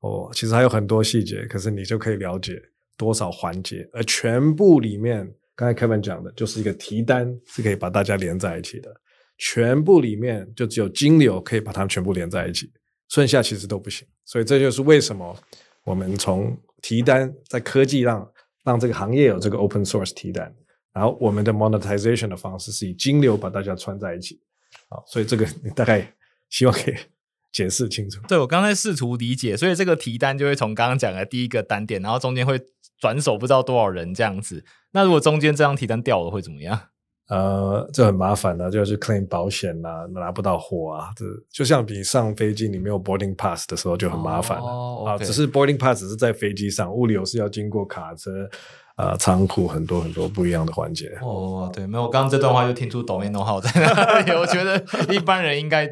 [0.00, 2.60] 哦，其实还有很多细节，可是你就可以了解。
[3.00, 3.88] 多少环节？
[3.94, 8.94] 而全部里面，刚才 Kevin 讲的，就是一个提单是可以把大家连在一起的。
[9.38, 12.70] 全部里面就只有金流可以把它们全部连在一起，
[13.08, 14.06] 剩下其实都不行。
[14.26, 15.34] 所以这就是为什么
[15.82, 18.30] 我们从提单在科技让
[18.64, 20.54] 让这个行业有这个 open source 提单，
[20.92, 24.38] 然后我们的 monetization 的方式是以金流把大家串在一起。
[24.90, 26.06] 好，所以这个大概
[26.50, 26.94] 希望可以。
[27.52, 28.20] 解释清楚。
[28.28, 32.60] 对我刚才试图理解，所以这个提单就会从刚刚讲的第一个单点，然后中间会
[33.00, 34.64] 转手不知道多少人这样子。
[34.92, 36.78] 那如果中间这张提单掉了会怎么样？
[37.28, 41.10] 呃，这很麻烦的， 就要去 claim 保险呐，拿不到货啊。
[41.14, 45.16] 这就像比上飞机你没有 boarding pass 的时候就很麻烦了啊。
[45.16, 48.50] 只是 boarding pass 只是在飞机上，物流是要经过卡车、
[48.96, 51.16] 呃仓库很多很多不一样的环节。
[51.22, 54.32] 哦，对，没有，我刚刚这段话就听出抖音弄号在哪里。
[54.32, 55.88] 我觉得一般人应该。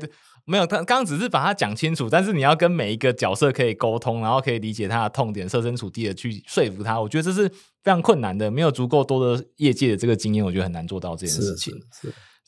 [0.48, 7.46] 没有，他刚刚只是把它讲清楚，但是你要跟每一个角色可以沟通，然后可以理解他的痛点，设身处地的去说服他，我觉得这是
[7.82, 8.50] 非常困难的。
[8.50, 11.74] 没有足够多的业界的这个经验，我觉得很难做到这件事情。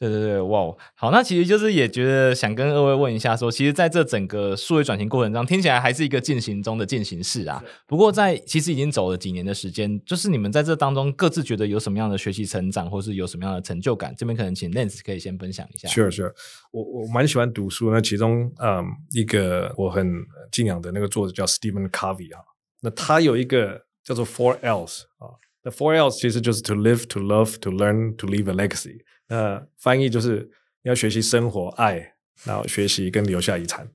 [0.01, 7.63] 对对对，哇，好，那其实就是也觉得想跟二位问一下，说其实在这整个数位转型过程中，听起来还是一个进行中的进行式啊。
[7.87, 14.15] 不过在其实已经走了几年的时间，就是你们在这当中各自觉得有什么样的学习成长，或是有什么样的成就感？
[14.17, 15.87] 这边可能请 Lens 可以先分享一下。
[15.91, 16.33] Sure Sure，
[16.73, 18.83] 我我蛮喜欢读书，那其中嗯
[19.13, 20.11] 一个我很
[20.51, 22.41] 敬仰的那个作者叫 Stephen Covey 啊，
[22.81, 28.55] 那他有一个叫做 Four Ls 啊，那 Four Ls 其实就是 To live, To love, To learn, To leave a
[28.55, 29.01] legacy。
[29.31, 30.51] 那翻译就是
[30.83, 32.15] 要学习生活、爱，
[32.45, 33.89] 然后学习跟留下遗产。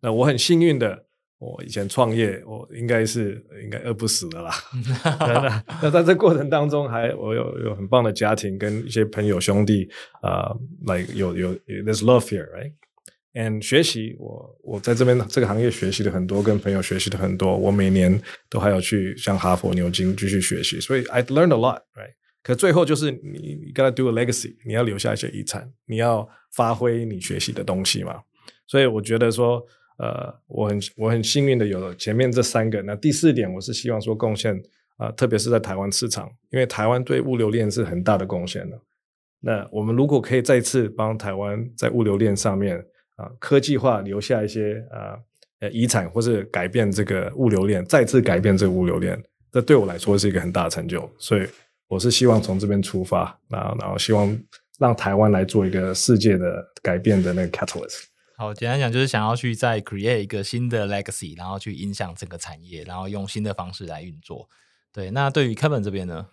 [0.00, 1.04] 那我很幸运的，
[1.38, 4.52] 我以前创业，我应该是应该饿不死的啦。
[5.82, 9.88] 那在这过程当中，还我有有很棒的家庭跟一些朋友兄弟
[10.22, 10.54] 啊，
[10.86, 17.56] 来有有 there's love here，right？And 学习，我我在这边这个行业学习的很多，跟朋友学习的很多。
[17.56, 22.12] 我每年都还要去像哈佛、牛津继续学习，所以 I learned a lot，right？
[22.46, 28.22] 可最后就是你，你 gotta do a legacy，你要留下一些遗产，你要发挥你学习的东西嘛。
[28.68, 29.60] 所以我觉得说，
[29.98, 32.80] 呃，我很我很幸运的有了前面这三个。
[32.82, 34.56] 那第四点，我是希望说贡献
[34.96, 38.80] 啊，特别是在台湾市场，因为台湾对物流链是很大的贡献的。
[39.40, 42.78] 那我们如果可以再次帮台湾在物流链上面
[43.16, 45.18] 啊科技化留下一些啊
[45.58, 51.10] 呃遗产，或是改变这个物流链，再次改变这个物流链，这对我来说是一个很大的成就。
[51.18, 51.44] 所以。
[51.88, 54.38] 我是希望从这边出发，然后然后希望
[54.78, 58.04] 让台湾来做一个世界的改变的那个 catalyst。
[58.36, 64.48] 好，简单讲就是想要去再 create 一个新的 legacy，然后去影响整个产业，然后用新的方式来运作。
[64.92, 66.26] 对，那对于 Kevin 这边呢？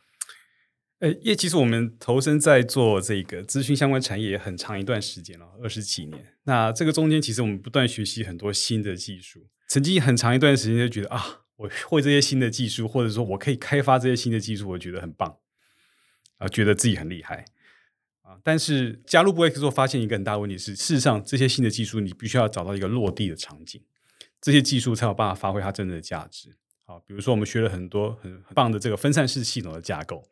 [0.99, 6.33] 呃，因为其实我们投身在做这个资讯相关产业很长一段时间了，二十几年。
[6.43, 15.37] 那这个中间其实我们不断学习很多新的技术，曾经很长一段时间就觉得啊，我会这些新的技术，或者说我可以开发这些新的技术，我觉得很棒。
[16.43, 17.45] 啊，觉得自己很厉害
[18.21, 18.37] 啊！
[18.43, 23.81] 但是加入 b l 之后，发现一个很大的问题是，事实上这些新的技术，你必须要找到一个落地的场景，
[24.41, 26.57] 这些技术才有办法发挥它真正的价值。
[26.85, 30.27] 好，比如说我们学了很多很棒的这个分散式系统的架构，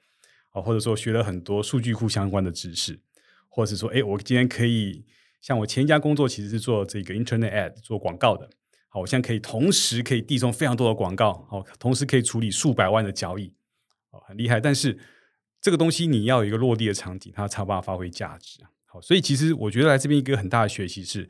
[0.49, 2.99] 啊，或者说学了很多数据库相关的知识，
[3.47, 5.05] 或者说，哎，我今天可以
[5.39, 8.49] 像我前一家工作其实是做这个 Internet Ad 做广告的，
[8.89, 13.53] 好，我现在可以同时可以递送非常多的广告，好，同时可以处理数百万的交易，
[14.09, 14.59] 好，很厉害。
[14.59, 14.99] 但是
[15.61, 18.69] 这个东西你要有一个落地的场景，它才有办法发挥价值啊。
[18.85, 21.29] 好，所以其实我觉得来这边一个很大的学习是，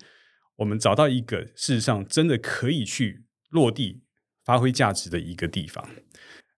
[0.56, 4.02] 我们找到一个事实上真的可以去落地
[4.44, 5.88] 发挥价值的一个地方。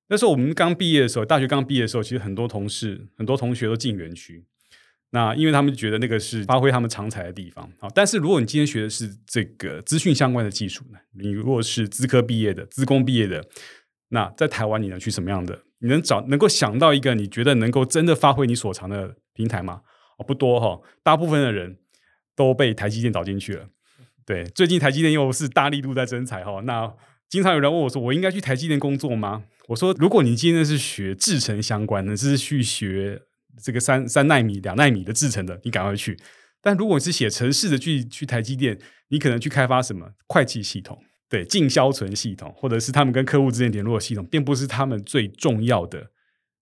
[0.07, 4.45] 那时候我们刚毕业的时候，大学刚毕业的时候，其实很多同事、很多同学都进园区。
[5.09, 7.89] 那因为他们觉得那个是发挥他们长才的地方，好。
[7.93, 13.45] 但是如果你今天学的是这个资讯相关的技术呢，你如果是资科毕业的、资工毕业的，
[14.09, 15.63] 那在台湾你能去什么样的？
[15.84, 19.81] 你能找能够想到一个你觉得能够真的发挥你所长的平台吗？
[20.17, 21.77] 哦，不多哈，大部分的人
[22.36, 23.67] 都被台积电导进去了。
[24.25, 26.61] 对，最近台积电又是大力度在增财哈。
[26.61, 26.91] 那
[27.29, 33.21] 经常有人问我说：“我应该去台积电工作吗？”我说：“如果你今天是学制程相关的，是去学。”
[33.61, 36.17] 这个三三纳米、两纳米的制成的，你赶快去。
[36.59, 38.79] 但如果你是写程式的，去去台积电，
[39.09, 40.99] 你可能去开发什么会计系统、
[41.34, 46.11] 对进销存系统，或者是他们跟客户之间联络的系统，并不是他们最重要的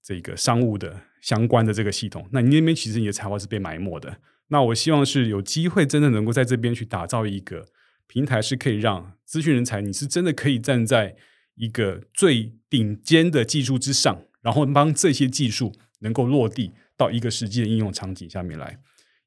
[0.02, 2.26] 这个商务的相关的这个系统。
[2.32, 4.18] 那你那边其实你的才华是被埋没的。
[4.48, 7.66] 那我希望是有机会真的能够在这边去打造一个
[8.08, 11.18] 平台，是可以让资讯人才，你是真的可以站在
[11.56, 16.72] 一个最顶尖的技术之上，然后帮这些技术能够落地。
[16.98, 18.78] 到一个实际的应用场景下面来，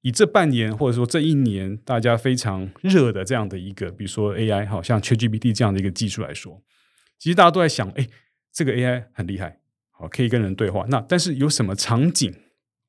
[0.05, 6.63] 以这半年或者说这一年大家非常热的这样的一个，比如说 AI，好像 ChatGPT 这样的一个技术来说，
[7.19, 8.07] 其实大家都在想，哎，
[8.53, 10.85] 这个 AI 很厉害，好可以跟人对话。
[10.91, 12.35] 那但是有什么场景，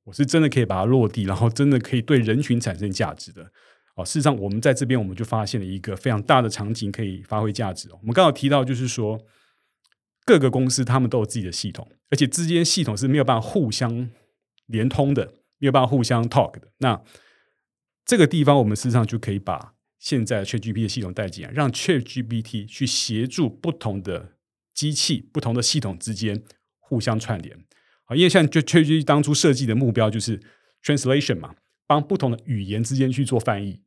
[0.04, 3.50] 我是真的可以把它落地，然后真的可以对人群产生价值的？
[3.96, 7.88] 哦，事实上我们在这边我们就发现了一个非常大的场景可以发挥价值。
[7.94, 9.18] 我们刚好提到就是说，
[10.26, 14.10] 各个公司他们都有自己的系统，而且之间系统是没有办法互相。
[14.68, 15.32] 连通的，
[15.66, 16.68] 没有办法互相 talk 的。
[16.78, 17.02] 那
[18.06, 24.34] 这个地方，我们事实上就可以把现在 ChatGPT 的系统带进来，让 ChatGPT 去协助不同的
[24.76, 26.44] 机器、不同的系统之间
[26.78, 27.58] 互相串联。
[28.06, 30.40] 啊，因为像 ChatGPT 当初设计的目标就是
[30.84, 31.56] translation 嘛，
[31.88, 33.82] 帮不同的语言之间去做翻译。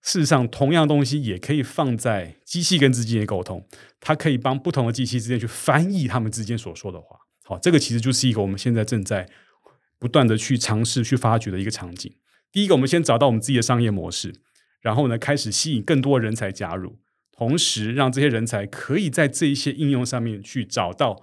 [0.00, 3.68] 事实上，同样东西也可以放在机器跟之间的沟通，
[4.00, 7.18] 它可以帮不同的机器之间去翻译他们之间所说的话。
[7.44, 9.28] 好，这个其实就是一个我们现在正在。
[9.98, 12.12] 不断的去尝试、去发掘的一个场景。
[12.52, 14.32] 第一个，我们先找到我们自己的商业模式，
[14.80, 16.98] 然后呢，开始吸引更多人才加入，
[17.32, 21.22] 同时让这些人才可以在这一些应用上面去找到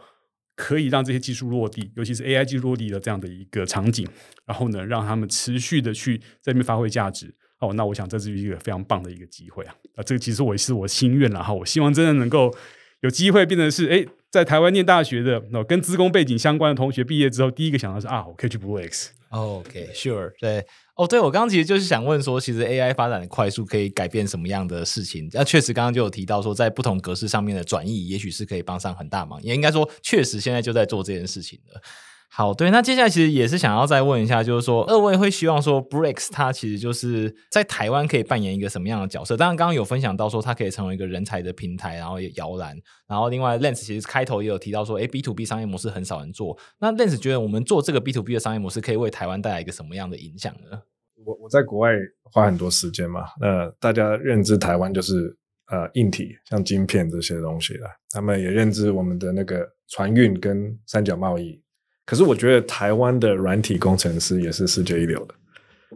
[0.56, 4.08] 可以让这些技术落地，尤其是 AI 技术落地的这样的一个场景。
[4.46, 7.34] 然后呢，让他们持续的去在那边发挥价值。
[7.60, 9.74] 哦，那我想这是一个非常棒的一个机会啊！
[9.96, 12.54] 啊，这个其实我也是我心愿了哈，我希望真的能够
[13.02, 14.06] 有机会变成是哎。
[14.36, 19.12] 在台湾念大学的，那跟资工背景相关的同学毕业之后，第一个想到是啊，我可以去 Blue X。
[19.30, 20.62] OK，Sure，对，
[20.96, 25.30] 哦，对我刚刚其实就是想问说，其实 AI 发展的快速可以改变什么样的事情？
[25.32, 31.82] 那确实刚刚就有提到说，在不同格式上面的转译，也许是可以帮上很大忙，也应该说，确实现在就在做这件事情了。
[32.30, 39.38] 好，对，那接下来其实也是想要再问一下，就是说，二位会希望说，Breaks 它其实就是在台湾可以扮演一个什么样的角色？
[39.38, 42.76] 当然，刚刚有分享到说，它可以成为一个人才的平台，然后也摇篮。
[43.08, 46.58] 然后，另外，Lens 其实开头也有提到说，哎，B to B 商业模式很少人做。
[46.80, 50.82] 那 Lens 觉得我们做这个 B to B 的商业模式，可以为台湾带来一个什么样的影响呢？
[51.26, 51.92] 我我在国外
[52.24, 55.38] 花很多时间嘛，那大家认知台湾就是
[55.72, 57.88] 呃硬体，像晶片这些东西了。
[58.10, 61.64] 他们也认知我们的那个船运跟三角贸易。
[62.06, 65.34] 可是我觉得台湾的软体工程师也是世界一流的，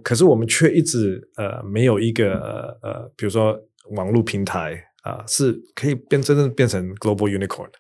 [0.01, 3.55] 可是我们却一直呃没有一个呃，比如说
[3.91, 7.74] 网络平台啊，是可以变真正变成 global unicorn 的。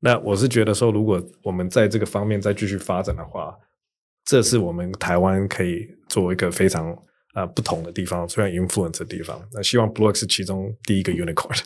[0.00, 3.56] 那我是觉得说，如果我们在这个方面再继续发展的话，
[4.24, 6.92] 这是我们台湾可以做一个非常
[7.34, 9.40] 啊不同的地方，虽然 influence 的地方。
[9.52, 11.62] 那希望 block 是其中第一个 unicorn。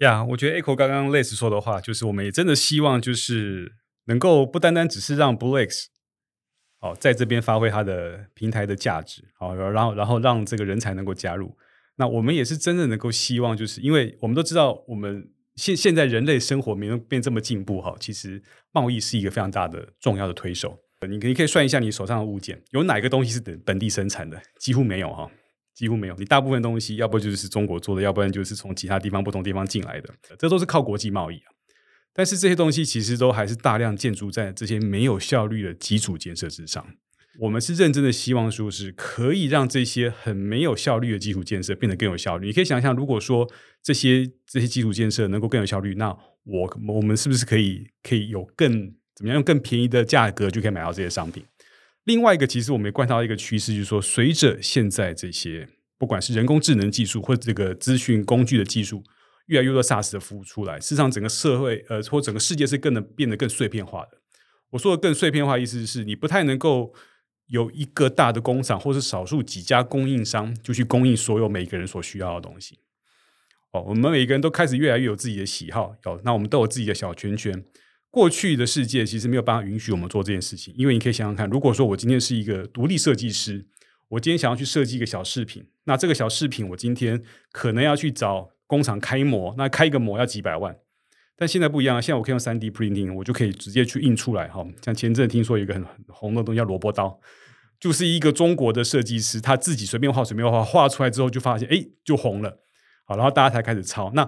[0.00, 3.72] 呀，我觉得 Echo 刚刚类似说的话，就是我们也真的希望就是。
[4.06, 5.88] 能够不单单只是让 Blue X
[6.80, 11.56] 哦在这边发挥它的平台的价值，好，然后然后让这个人才能够加入。
[11.96, 18.42] 那我们也是真的能够希望，就是因为我们都知道，我们现现在人类生活没有变这么进步哈，其实
[18.72, 20.78] 贸易是一个非常大的重要的推手。
[21.08, 24.40] 你可以可以算一下你手上的物件，有哪个东西是本本地生产的？
[24.60, 25.28] 几乎没有哈，
[25.74, 26.14] 几乎没有。
[26.14, 31.50] 你大部分东西要不就是中国做的，要不然就是从其他地方不同地方进来的，这都是靠国际贸易啊。
[32.14, 36.86] 但是这些东西其实都还是大量建筑在这些没有效率的基础建设之上。
[37.40, 42.48] 我们是认真的希望说，是可以让这些很没有效率的基础建设变得更有效率。
[42.48, 43.50] 你可以想象，如果说
[43.82, 51.42] 这些这些基础建设能够更有效率，那我我们是不是可以可以有更怎么样用更便宜的价格就可以买到这些商品？
[52.04, 59.02] 另外一个，其实我们也观察到一个趋势，就是说，随着现在这些不管是人工智能技术或者这个资讯工具的技术。
[59.46, 64.18] 越来越多 SaaS 的服务出来，事实上整个社会呃或整个世界是更能变得更碎片化的。
[64.70, 66.94] 我说的更碎片化，意思是你不太能够
[67.48, 72.78] 有一个大的工厂，或是少数几家供应商就去供应所有每个人所需要的东西。
[73.72, 77.64] 哦，我们每个人都开始越来越有自己的喜好，有那我们都有自己的小圈圈。
[78.10, 83.66] 过去的世界其实没有办法允许我们做这件事情，因为你可以想想看，如果说我今天是一个独立设计师，
[84.08, 90.74] 我今天想要去设计一个小饰品，那这个小饰品我今天可能要去找工厂开模，那开一个模要几百万。
[91.36, 94.48] 但现在不一样，现在我可以用三 D printing，我就可以直接去印出来。
[94.48, 97.20] 哈，像前阵听说有一个很很红的东西叫萝卜刀，
[97.78, 102.62] 就是一个中国的设计师他自己随便画随便画，画出来之后就发现哎就红了。
[103.04, 104.10] 好，然后大家才开始抄。
[104.14, 104.26] 那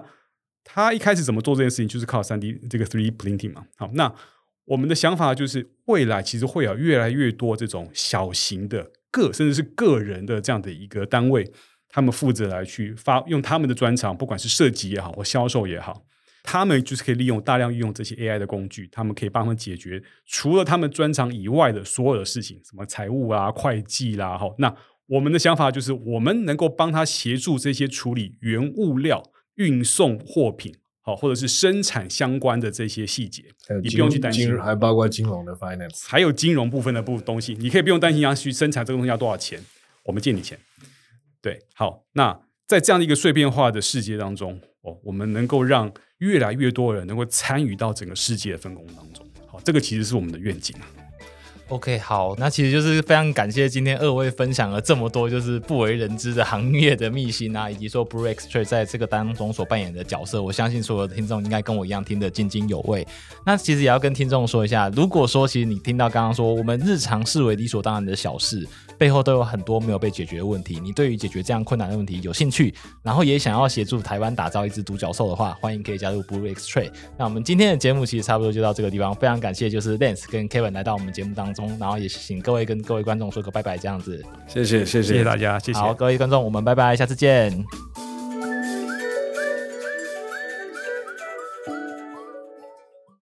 [0.63, 3.65] 他一开始怎么做这件事情，就是靠三 D 这个 three printing 嘛。
[3.77, 4.13] 好，那
[4.65, 11.51] 我们的想法就是，未来其实会有越来越多这种小型的个甚至是个人的这样的一个单位，
[11.95, 16.03] 他们负责来去发用他们的专长，不管是设计也好或销售也好，
[16.43, 24.37] 他们就是可以利用大量运用这些 AI 的工具，他们可以帮他们解决除了他们专长以外的所有的事情，什么财务啊、会计啦。
[24.37, 24.75] 好，那
[25.07, 29.23] 我们的想法就是，我们能够帮他协助这些处理原物料。
[29.57, 33.41] 运送货品，好，或者是生产相关的这些细节，
[33.81, 39.63] 你不用去担心，还包括金融的 finance，还有金融部分的部东西，你可以不用担心要去生产这个东西要多少钱，
[40.03, 40.59] 我们借你钱。
[41.45, 42.35] 对，好，那
[42.65, 50.75] 在这样的一个碎片化的世界当中，哦，我们能够让越来越多人能够参与到整个世界的分工当中，好，这个其实是我们的愿景。
[51.67, 63.07] OK，好，那其实就是非常感谢今天二位分享了这么多就是不为人知的行业的秘辛啊，以及说 b r u e x t r a 在这个当中所扮演的角色，我相信所有的听众应该跟我一样听得津津有味。
[63.45, 68.67] 那其实也要跟听众说一下，如果说其实你听到刚刚说我们日常视为理所当然的小事。
[68.97, 70.79] 背后都有很多没有被解决的问题。
[70.79, 72.73] 你对于解决这样困难的问题有兴趣，
[73.03, 76.91] 然后也想要协助台湾打造一只独角兽的话，欢迎可以加入 Blue X Trade。
[77.17, 84.23] 那我们今天的节目其实差不多就到这个地方，非常感谢就是 Lance 跟 Kevin 来到我们节目当中，然后也请各位跟各位观众说个拜拜，这样子。
[84.47, 85.79] 谢谢谢谢谢大家，谢谢。
[85.79, 88.14] 好，各位观众，我们拜拜，下次见。